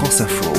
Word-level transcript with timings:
France 0.00 0.22
Info. 0.22 0.50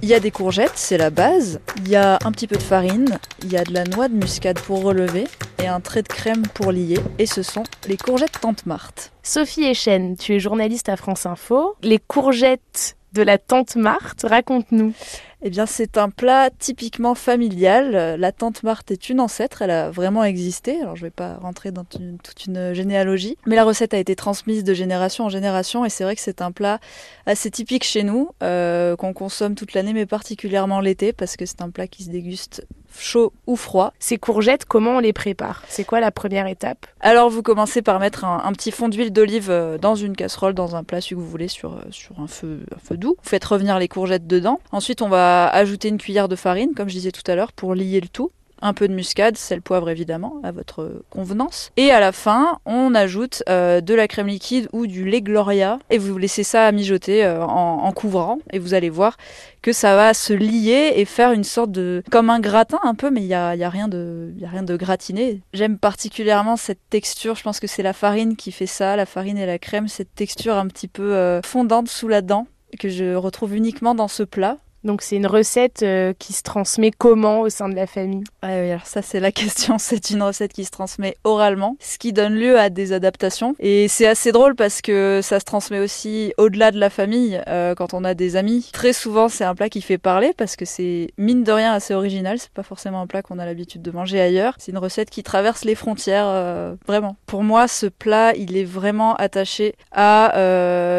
Il 0.00 0.08
y 0.08 0.14
a 0.14 0.20
des 0.20 0.30
courgettes, 0.30 0.72
c'est 0.76 0.96
la 0.96 1.10
base. 1.10 1.60
Il 1.76 1.88
y 1.90 1.96
a 1.96 2.18
un 2.24 2.32
petit 2.32 2.46
peu 2.46 2.56
de 2.56 2.62
farine. 2.62 3.18
Il 3.42 3.52
y 3.52 3.58
a 3.58 3.64
de 3.64 3.74
la 3.74 3.84
noix 3.84 4.08
de 4.08 4.14
muscade 4.14 4.58
pour 4.58 4.82
relever 4.82 5.24
et 5.62 5.66
un 5.66 5.80
trait 5.80 6.00
de 6.00 6.08
crème 6.08 6.46
pour 6.54 6.72
lier. 6.72 6.98
Et 7.18 7.26
ce 7.26 7.42
sont 7.42 7.64
les 7.86 7.98
courgettes 7.98 8.40
Tante 8.40 8.64
Marthe. 8.64 9.12
Sophie 9.22 9.64
Echen, 9.64 10.16
tu 10.16 10.34
es 10.34 10.40
journaliste 10.40 10.88
à 10.88 10.96
France 10.96 11.26
Info. 11.26 11.76
Les 11.82 11.98
courgettes 11.98 12.96
de 13.12 13.20
la 13.20 13.36
Tante 13.36 13.76
Marthe, 13.76 14.22
raconte-nous. 14.22 14.94
Eh 15.42 15.50
bien, 15.50 15.66
c'est 15.66 15.98
un 15.98 16.10
plat 16.10 16.50
typiquement 16.50 17.14
familial. 17.14 18.16
La 18.18 18.32
tante 18.32 18.64
Marthe 18.64 18.90
est 18.90 19.08
une 19.08 19.20
ancêtre, 19.20 19.62
elle 19.62 19.70
a 19.70 19.90
vraiment 19.90 20.24
existé. 20.24 20.80
Alors, 20.80 20.96
je 20.96 21.02
ne 21.02 21.06
vais 21.06 21.12
pas 21.12 21.36
rentrer 21.36 21.70
dans 21.70 21.84
une, 21.98 22.18
toute 22.18 22.46
une 22.46 22.72
généalogie, 22.72 23.36
mais 23.46 23.54
la 23.54 23.64
recette 23.64 23.94
a 23.94 23.98
été 23.98 24.16
transmise 24.16 24.64
de 24.64 24.74
génération 24.74 25.26
en 25.26 25.28
génération 25.28 25.84
et 25.84 25.90
c'est 25.90 26.02
vrai 26.02 26.16
que 26.16 26.22
c'est 26.22 26.42
un 26.42 26.50
plat 26.50 26.80
assez 27.26 27.50
typique 27.50 27.84
chez 27.84 28.02
nous, 28.02 28.30
euh, 28.42 28.96
qu'on 28.96 29.12
consomme 29.12 29.54
toute 29.54 29.74
l'année, 29.74 29.92
mais 29.92 30.06
particulièrement 30.06 30.80
l'été, 30.80 31.12
parce 31.12 31.36
que 31.36 31.46
c'est 31.46 31.62
un 31.62 31.70
plat 31.70 31.86
qui 31.86 32.02
se 32.02 32.10
déguste 32.10 32.66
chaud 32.98 33.32
ou 33.46 33.54
froid. 33.54 33.92
Ces 33.98 34.16
courgettes, 34.16 34.64
comment 34.64 34.96
on 34.96 34.98
les 34.98 35.12
prépare? 35.12 35.62
C'est 35.68 35.84
quoi 35.84 36.00
la 36.00 36.10
première 36.10 36.46
étape? 36.46 36.86
Alors 37.00 37.28
vous 37.28 37.42
commencez 37.42 37.82
par 37.82 38.00
mettre 38.00 38.24
un, 38.24 38.42
un 38.42 38.52
petit 38.52 38.70
fond 38.70 38.88
d'huile 38.88 39.12
d'olive 39.12 39.50
euh, 39.50 39.78
dans 39.78 39.94
une 39.94 40.16
casserole, 40.16 40.54
dans 40.54 40.74
un 40.74 40.82
plat, 40.82 41.00
si 41.00 41.14
vous 41.14 41.24
voulez, 41.24 41.48
sur, 41.48 41.74
euh, 41.74 41.82
sur 41.90 42.18
un, 42.18 42.26
feu, 42.26 42.64
un 42.74 42.78
feu 42.78 42.96
doux. 42.96 43.14
Vous 43.22 43.28
faites 43.28 43.44
revenir 43.44 43.78
les 43.78 43.88
courgettes 43.88 44.26
dedans. 44.26 44.60
Ensuite 44.72 45.02
on 45.02 45.08
va 45.08 45.27
ajouter 45.48 45.88
une 45.88 45.98
cuillère 45.98 46.28
de 46.28 46.36
farine, 46.36 46.74
comme 46.74 46.88
je 46.88 46.94
disais 46.94 47.12
tout 47.12 47.28
à 47.30 47.34
l'heure, 47.34 47.52
pour 47.52 47.74
lier 47.74 48.00
le 48.00 48.08
tout 48.08 48.30
un 48.62 48.74
peu 48.74 48.88
de 48.88 48.94
muscade, 48.94 49.36
sel, 49.36 49.62
poivre 49.62 49.90
évidemment, 49.90 50.40
à 50.42 50.52
votre 50.52 51.02
convenance. 51.10 51.70
Et 51.76 51.90
à 51.90 52.00
la 52.00 52.12
fin, 52.12 52.58
on 52.66 52.94
ajoute 52.94 53.42
euh, 53.48 53.80
de 53.80 53.94
la 53.94 54.08
crème 54.08 54.26
liquide 54.26 54.68
ou 54.72 54.86
du 54.86 55.04
lait 55.04 55.22
Gloria 55.22 55.78
et 55.90 55.98
vous 55.98 56.18
laissez 56.18 56.42
ça 56.42 56.70
mijoter 56.72 57.24
euh, 57.24 57.44
en, 57.44 57.92
couvrant 57.92 58.38
et 58.52 58.58
vous 58.58 58.74
allez 58.74 58.90
voir 58.90 59.16
que 59.62 59.72
ça 59.72 59.96
va 59.96 60.14
se 60.14 60.32
lier 60.32 60.92
et 60.96 61.04
faire 61.04 61.32
une 61.32 61.44
sorte 61.44 61.72
de... 61.72 62.02
comme 62.10 62.30
un 62.30 62.38
gratin 62.38 62.78
un 62.82 62.94
peu, 62.94 63.10
mais 63.10 63.22
il 63.22 63.26
n'y 63.26 63.34
a, 63.34 63.56
y 63.56 63.64
a, 63.64 63.70
rien 63.70 63.88
de, 63.88 64.32
a 64.44 64.48
rien 64.48 64.62
de 64.62 64.76
gratiné. 64.76 65.40
J'aime 65.52 65.78
particulièrement 65.78 66.56
cette 66.56 66.80
texture, 66.90 67.34
je 67.34 67.42
pense 67.42 67.58
que 67.58 67.66
c'est 67.66 67.82
la 67.82 67.92
farine 67.92 68.36
qui 68.36 68.52
fait 68.52 68.66
ça, 68.66 68.94
la 68.94 69.06
farine 69.06 69.38
et 69.38 69.46
la 69.46 69.58
crème, 69.58 69.88
cette 69.88 70.14
texture 70.14 70.54
un 70.54 70.68
petit 70.68 70.88
peu 70.88 71.14
euh, 71.14 71.40
fondante 71.42 71.88
sous 71.88 72.08
la 72.08 72.20
dent 72.22 72.46
que 72.78 72.88
je 72.88 73.14
retrouve 73.14 73.56
uniquement 73.56 73.94
dans 73.94 74.08
ce 74.08 74.22
plat. 74.22 74.58
Donc 74.84 75.02
c'est 75.02 75.16
une 75.16 75.26
recette 75.26 75.82
euh, 75.82 76.12
qui 76.18 76.32
se 76.32 76.42
transmet 76.42 76.90
comment 76.96 77.40
au 77.40 77.48
sein 77.48 77.68
de 77.68 77.74
la 77.74 77.86
famille? 77.86 78.22
Ah 78.42 78.60
oui, 78.60 78.70
alors 78.70 78.86
ça 78.86 79.02
c'est 79.02 79.20
la 79.20 79.32
question, 79.38 79.78
c'est 79.78 80.10
une 80.10 80.22
recette 80.22 80.52
qui 80.52 80.64
se 80.64 80.70
transmet 80.70 81.16
oralement, 81.24 81.76
ce 81.80 81.98
qui 81.98 82.12
donne 82.12 82.34
lieu 82.34 82.58
à 82.58 82.70
des 82.70 82.92
adaptations. 82.92 83.54
Et 83.58 83.88
c'est 83.88 84.06
assez 84.06 84.32
drôle 84.32 84.54
parce 84.54 84.80
que 84.80 85.20
ça 85.22 85.40
se 85.40 85.44
transmet 85.44 85.80
aussi 85.80 86.32
au-delà 86.38 86.70
de 86.70 86.78
la 86.78 86.90
famille, 86.90 87.42
euh, 87.48 87.74
quand 87.74 87.92
on 87.92 88.04
a 88.04 88.14
des 88.14 88.36
amis. 88.36 88.70
Très 88.72 88.92
souvent 88.92 89.28
c'est 89.28 89.44
un 89.44 89.54
plat 89.54 89.68
qui 89.68 89.82
fait 89.82 89.98
parler 89.98 90.32
parce 90.36 90.54
que 90.54 90.64
c'est 90.64 91.08
mine 91.18 91.42
de 91.42 91.52
rien 91.52 91.72
assez 91.72 91.94
original, 91.94 92.38
c'est 92.38 92.50
pas 92.50 92.62
forcément 92.62 93.00
un 93.00 93.06
plat 93.06 93.22
qu'on 93.22 93.38
a 93.38 93.46
l'habitude 93.46 93.82
de 93.82 93.90
manger 93.90 94.20
ailleurs. 94.20 94.54
C'est 94.58 94.72
une 94.72 94.78
recette 94.78 95.10
qui 95.10 95.22
traverse 95.22 95.64
les 95.64 95.74
frontières, 95.74 96.26
euh, 96.28 96.74
vraiment. 96.86 97.16
Pour 97.26 97.42
moi 97.42 97.66
ce 97.66 97.86
plat 97.86 98.32
il 98.36 98.56
est 98.56 98.64
vraiment 98.64 99.14
attaché 99.16 99.74
à 99.90 100.36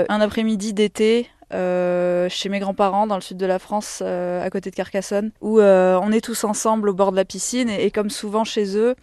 un 0.09 0.21
après-midi 0.21 0.73
d'été 0.73 1.29
chez 1.51 2.49
mes 2.49 2.59
grands-parents 2.59 3.07
dans 3.07 3.15
le 3.15 3.21
sud 3.21 3.37
de 3.37 3.45
la 3.45 3.59
France, 3.59 4.01
euh, 4.05 4.43
à 4.43 4.49
côté 4.49 4.69
de 4.69 4.75
Carcassonne, 4.75 5.31
où 5.41 5.59
euh, 5.59 5.99
on 6.01 6.11
est 6.11 6.21
tous 6.21 6.43
ensemble 6.43 6.89
au 6.89 6.93
bord 6.93 7.11
de 7.11 7.15
la 7.15 7.25
piscine 7.25 7.69
et, 7.69 7.91
comme 7.91 8.09
souvent 8.09 8.43
chez 8.43 8.77
eux, 8.77 8.95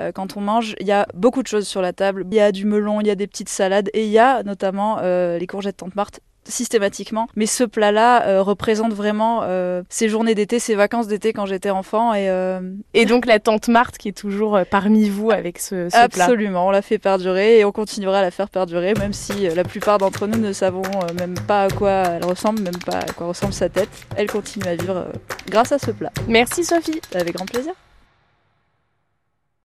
euh, 0.00 0.12
quand 0.12 0.36
on 0.36 0.40
mange, 0.40 0.74
il 0.80 0.86
y 0.86 0.92
a 0.92 1.06
beaucoup 1.14 1.42
de 1.42 1.46
choses 1.46 1.66
sur 1.66 1.80
la 1.80 1.92
table. 1.92 2.24
Il 2.30 2.34
y 2.34 2.40
a 2.40 2.52
du 2.52 2.64
melon, 2.64 3.00
il 3.00 3.06
y 3.06 3.10
a 3.10 3.14
des 3.14 3.26
petites 3.26 3.48
salades 3.48 3.90
et 3.94 4.04
il 4.04 4.10
y 4.10 4.18
a 4.18 4.42
notamment 4.42 4.98
euh, 5.00 5.38
les 5.38 5.46
courgettes 5.46 5.76
Tante 5.76 5.94
Marthe 5.94 6.20
systématiquement. 6.48 7.28
Mais 7.36 7.46
ce 7.46 7.64
plat-là 7.64 8.26
euh, 8.26 8.42
représente 8.42 8.92
vraiment 8.92 9.40
euh, 9.42 9.82
ces 9.88 10.08
journées 10.08 10.34
d'été, 10.34 10.58
ces 10.58 10.74
vacances 10.74 11.06
d'été 11.06 11.32
quand 11.32 11.46
j'étais 11.46 11.70
enfant. 11.70 12.14
Et, 12.14 12.28
euh... 12.28 12.60
et 12.94 13.06
donc 13.06 13.26
la 13.26 13.38
tante 13.38 13.68
Marthe 13.68 13.98
qui 13.98 14.08
est 14.08 14.12
toujours 14.16 14.56
euh, 14.56 14.64
parmi 14.68 15.08
vous 15.08 15.30
avec 15.30 15.58
ce, 15.58 15.88
ce 15.88 15.96
Absolument, 15.96 16.60
plat. 16.60 16.68
on 16.68 16.70
l'a 16.70 16.82
fait 16.82 16.98
perdurer 16.98 17.58
et 17.58 17.64
on 17.64 17.72
continuera 17.72 18.18
à 18.18 18.22
la 18.22 18.30
faire 18.30 18.48
perdurer, 18.48 18.94
même 18.94 19.12
si 19.12 19.46
euh, 19.48 19.54
la 19.54 19.64
plupart 19.64 19.98
d'entre 19.98 20.26
nous 20.26 20.38
ne 20.38 20.52
savons 20.52 20.82
euh, 20.82 21.14
même 21.18 21.34
pas 21.46 21.64
à 21.64 21.68
quoi 21.68 21.90
elle 21.90 22.24
ressemble, 22.24 22.62
même 22.62 22.78
pas 22.84 22.98
à 22.98 23.12
quoi 23.12 23.26
ressemble 23.28 23.52
sa 23.52 23.68
tête. 23.68 23.88
Elle 24.16 24.30
continue 24.30 24.66
à 24.66 24.74
vivre 24.74 25.06
grâce 25.48 25.72
à 25.72 25.78
ce 25.78 25.90
plat. 25.90 26.10
Merci 26.28 26.64
Sophie. 26.64 27.00
Avec 27.14 27.34
grand 27.34 27.46
plaisir. 27.46 27.72